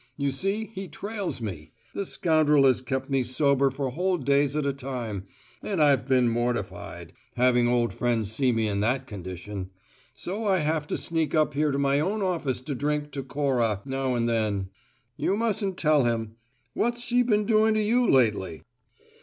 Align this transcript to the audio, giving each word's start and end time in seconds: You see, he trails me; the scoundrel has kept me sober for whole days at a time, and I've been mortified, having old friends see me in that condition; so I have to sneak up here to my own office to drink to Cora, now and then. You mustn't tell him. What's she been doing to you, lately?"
You 0.17 0.31
see, 0.31 0.71
he 0.73 0.87
trails 0.87 1.41
me; 1.41 1.73
the 1.93 2.07
scoundrel 2.07 2.65
has 2.65 2.81
kept 2.81 3.07
me 3.07 3.21
sober 3.21 3.69
for 3.69 3.91
whole 3.91 4.17
days 4.17 4.55
at 4.55 4.65
a 4.65 4.73
time, 4.73 5.27
and 5.61 5.79
I've 5.79 6.07
been 6.07 6.27
mortified, 6.27 7.13
having 7.35 7.67
old 7.67 7.93
friends 7.93 8.31
see 8.31 8.51
me 8.51 8.67
in 8.67 8.79
that 8.79 9.05
condition; 9.05 9.69
so 10.15 10.43
I 10.47 10.57
have 10.57 10.87
to 10.87 10.97
sneak 10.97 11.35
up 11.35 11.53
here 11.53 11.69
to 11.71 11.77
my 11.77 11.99
own 11.99 12.23
office 12.23 12.61
to 12.61 12.73
drink 12.73 13.11
to 13.11 13.21
Cora, 13.21 13.81
now 13.85 14.15
and 14.15 14.27
then. 14.27 14.69
You 15.17 15.37
mustn't 15.37 15.77
tell 15.77 16.03
him. 16.05 16.35
What's 16.73 17.01
she 17.01 17.21
been 17.21 17.45
doing 17.45 17.75
to 17.75 17.81
you, 17.83 18.09
lately?" 18.09 18.63